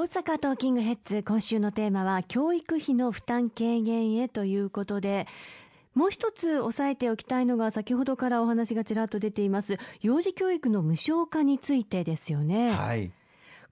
[0.00, 5.26] 大阪トーキングヘッズ今週のテーマは教育費の負担軽減へということで
[5.94, 12.70] もう一つ押さえておきたいのが先ほどからお話がちらっと出ています幼児教育の無償化についてですよね。
[12.70, 13.12] はい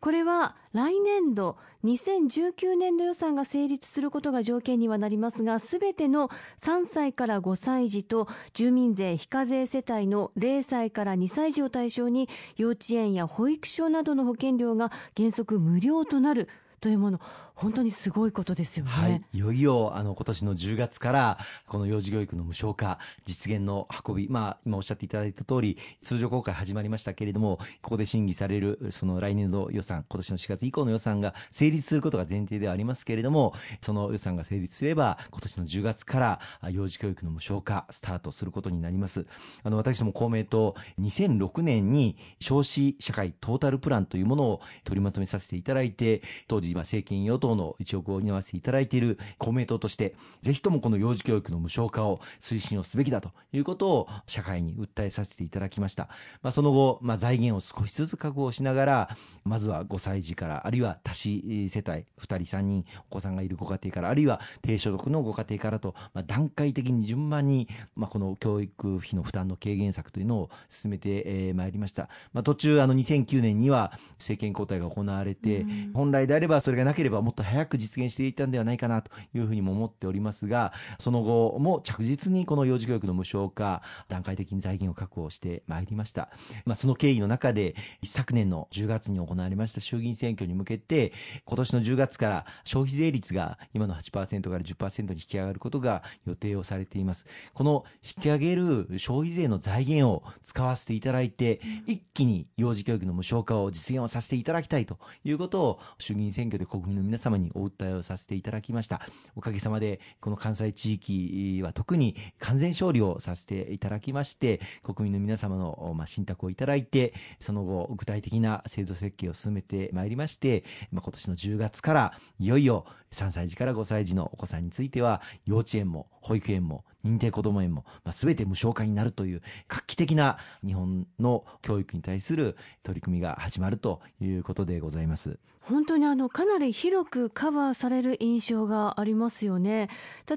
[0.00, 6.28] これは来年度2019年度予算が成立することが条件にはなりますがすべての
[6.58, 16.48] 3歳から5歳児と住民税非課税世帯の0歳から2歳児を対象に幼稚園や保育所などの保険料が原則無料となる
[16.80, 17.20] というもの。
[17.58, 18.90] 本当にすごいことですよね。
[18.90, 39.26] はい、いよいよあの今年の10月からこの幼児教育の無償化実現の運び、まあ今おっしゃっていただいた通り通常公開始まりましたけれども、ここで審議されるその来年度予算、今年の4月以降の予算が成立することが前提ではありますけれども、その予算が成立すれば今年の10月から幼児教育の無償化スタートすることになります。
[39.64, 56.08] あの私ども公明党2006年に少子社会トータルプランというものを取りまとめさせていただいて、当時今政権与党党の一億を担わせていただいている公明党として、ぜひともこの幼児教育の無償化を推進をすべきだということを社会に訴えさせていただきました。
[56.42, 72.08] まあ、その後、まあ、財源を少しずつ確保しながら、まずは5歳児から、あるいは多子世帯、2人3人お子さんがいるご家庭から、あるいは低所得のご家庭からと、まあ、段階的に順番に、まあ、この教育費の負担の軽減策というのを進めてまいりました。
[72.32, 86.30] まあ、途中、あの2009年には政権交代が行われて、本来であればそれがなければもっとと早く実現していたんではないかなというふうにも思っておりますが、その後も着実にこの幼児教育の無償化、段階的に財源を確保してまいりました。
[86.64, 91.12] まあ、その経緯の中で、一昨年の10月に行われました衆議院選挙に向けて、
[91.44, 97.26] 今年の10月から消費税率が今の8%から10%に引き上がることが予定をされています。
[97.54, 109.00] この引き上げる消費税の財源を使わせていただいて、一気に幼児教育の無償化を実現をさせていただきたいということを衆議院選挙で国民の皆様様にお訴えをさせていただきました。
[109.36, 135.38] おかげさまで、この関西地域は特に完全勝利をさせていただきまして、国民の皆様の、まあ、信託をいただいて、その後、具体的な制度設計を進めてまいりまして、まあ、今年の10月から、いよいよ3歳児から5歳児のお子さんについては、幼稚園も保育園も認定こども園も、まあ、全て無償化になるという画期的な日本の教育に対する取り組みが始まるということでございます。
[135.68, 139.90] 本当にあのかなり広くカバーされる印象がありますよね。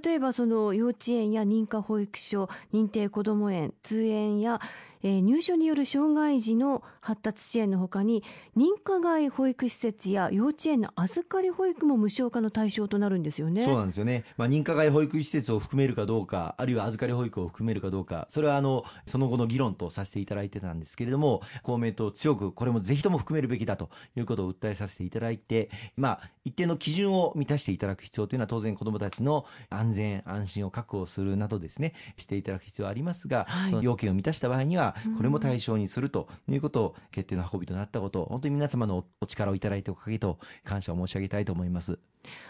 [0.04, 4.60] 例えばその幼稚園や認可保育所、認定こども園、通園や
[5.04, 8.24] えー、入所による障害児の発達支援のほかに
[8.56, 13.64] 認可外保育施設や幼稚園の預かり保育も無償化の対象となるんですよね。
[13.64, 14.24] そうなんですよね。
[14.38, 42.00] まあ、認可外保育施設を含めるかどうか、あるいは預かり保育を含めるかどうか、それはあのその後の議論とさせていただいてたんですけれども、公明党強くこれもぜひとも含めるべきだということを訴えさせていただいて、まあ、一定の基準を満たしていただく必要というのは当然子どもたちの安全安心を確保するなどですねしていただく必要はありますが、はい、その要件を満たした場合にはこれも対象にするということを決定の運びとなったこと本当に皆様のお力をいただいたおかげと感謝を申し上げたいと思います。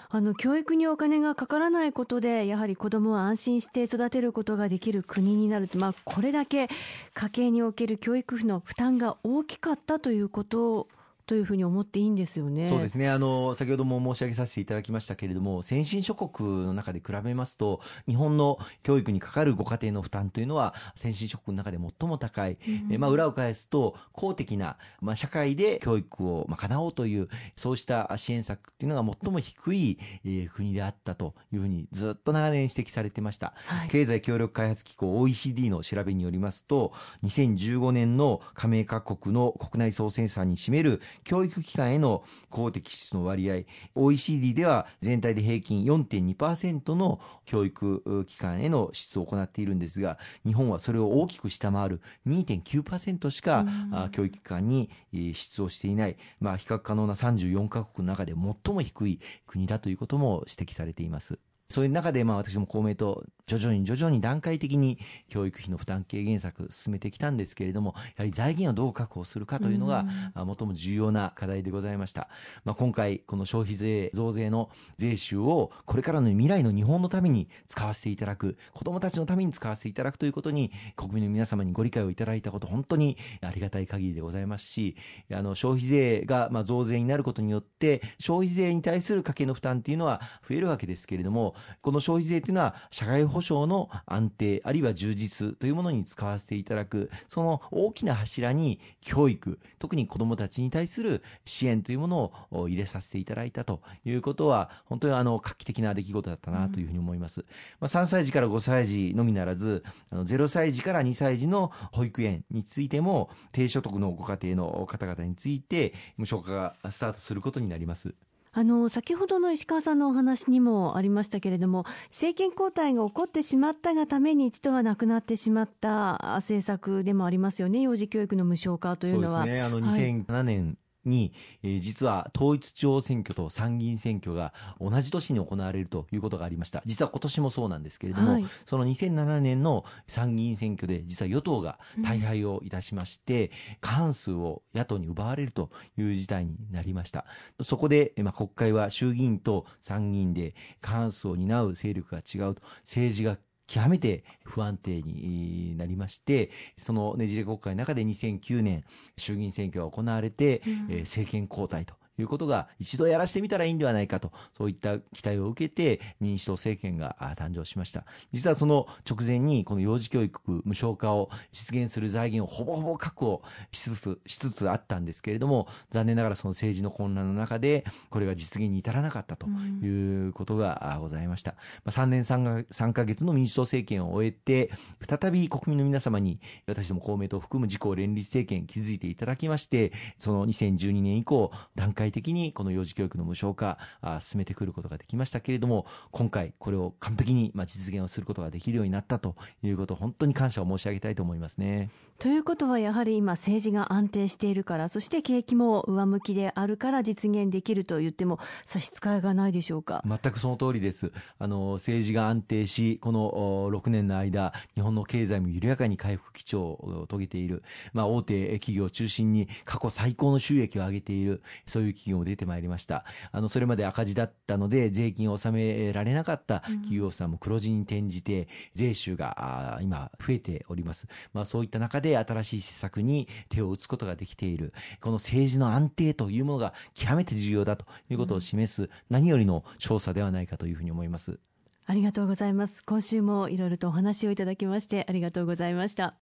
[0.09, 6.67] あの教育にお金がかからないことでやはり子どもを安心して育てることができる国になると、まあ、これだけ
[7.13, 10.89] 家計における教育費の負担が大きかったということ
[11.25, 12.67] というふうに思っていいんですよね。
[12.67, 13.09] そうですね。
[13.09, 22.57] あの、先ほども申し上げさせていただきましたけれども、先進諸国の中で比べますと、日本の教育にかかるご家庭の負担というのは、先進諸国の中で最も高い。
[22.67, 33.53] うん、えまあ、裏を返すと、公的な、まあ、社会で教育を、まあ、叶おうという、そうした支援策っていうのが最も低い、えー、国であったというふうに、ずっと長年指摘されてました。
[33.65, 36.93] はい、経済協力開発機構 OECD の調べによりますと、
[37.23, 43.63] 2015年の加盟各国の国内総生産に占める教育機関への公的支出の割合、
[43.95, 53.65] OECD では全体で平均4.2%の教育機関への支出を行っているんですが、日本はそれを大きく下回る2.9%しか、
[54.11, 61.39] 教育機関に支出をしていない、まあ、比較可能な34カ国の中で最も低い国だということも指摘されています。
[61.71, 64.97] そういう中で、まあ私も公明党、徐々に徐々に段階的に
[65.27, 72.29] 教育費の負担軽減策進めてきたんですけれども、やはり財源をどう確保するかというのが、最も重要な課題でございました。
[72.63, 84.95] まあ今回、この消費税増税の税収をこれからの未来の日本のために使わせていただく、子供たちのために使わせていただくということに、国民の皆様にご理解をいただいたこと、本当にありがたい限りでございますし、
[85.31, 107.41] あの消費税がまあ増税になることによって、消費税に対する家計の負担っていうのは増えるわけですけれども、この消費税というのは社会保障の安定、あるいは充実というものに使わせていただく、その大きな柱に教育、特に子供たちに対する支援というものを入れさせていただいたということは、本当にあの画期的な出来事だったなというふうに思います。
[107.41, 107.47] うん、
[107.79, 118.13] まあ、3歳児から5歳児のみならず、あの0歳児から2歳児の保育園についても、低所得のご家庭の方々について、無償化がスタートすることになります。
[118.53, 127.81] あの先ほどの石川さんのお話にもありましたけれども政権交代が起こってしまったがために一度はなくなってしまった政策でもありますよね。
[127.81, 129.39] 幼児教育の無償化というのは。
[129.39, 129.61] そうですね。
[129.61, 131.33] あの2007年、に、
[131.63, 136.81] えー、実は統一地方選挙と参議院選挙が同じ年に行われるということがありました。
[136.85, 143.51] 実は今年もそうなんですけれども、はい、その2007年の参議院選挙で実は与党が大敗をいたしまして、うん、
[143.81, 147.25] 過半数を野党に奪われるという事態になりました。
[147.61, 153.37] そこで、まあ、国会は衆議院と参議院で過半数を担う勢力が違うと、政治が
[153.71, 158.83] 極めて不安定になりまして、そのねじれ国会の中で2009年
[159.15, 168.05] 衆議院選挙が行われて、うん、えー、政権交代ということが一度やらせてみたらいいんではないかと、そういった期待を受けて民主党政権が誕生しました。
[168.31, 173.41] 実はその直前にこの幼児教育無償化を実現する財源をほぼほぼ確保
[173.71, 181.55] しつつ、しつつあったんですけれども、残念ながらその政治の混乱の中で、これが実現に至らなかったということがございました。
[181.83, 184.71] まあ、3年 3, 3ヶ月の民主党政権を終えて、
[185.07, 201.89] 再び国民の皆様に、私ども公明党を含む自公連立政権築いていただきまして、その2012年以降、段階的にこの幼児教育の無償化あ進めてくることができましたけれども今回これを完璧にまあ実現をすることができるようになったということ本当に感謝を申し上げたいと思いますね。
[202.19, 210.03] ということはやはり今政治が安定しているからそして景気も上向きであるから実現できると言っても差し支えがないでしょうか？
[210.05, 211.11] 全くその通りです。
[211.39, 213.31] あの政治が安定しこの
[213.71, 221.41] 6年の間日本の経済も緩やかに回復基調を遂げている、まあ、大手企業を中心に過去最高の収益を上げている。
[221.65, 223.05] そういう企業も出てまいりました。
[223.31, 231.07] あの、それまで赤字だったので、税金を納められなかった企業さんも黒字に転じて、税収が今増えております。
[231.33, 234.73] まあ、そういった中で新しい施策に手を打つことができている。
[234.99, 241.39] この政治の安定というものが極めて重要だということを示す、何よりの調査ではないかというふうに思います。
[241.85, 242.83] ありがとうございます。
[242.83, 246.20] 今週もいろいろとお話をいただきましてありがとうございました。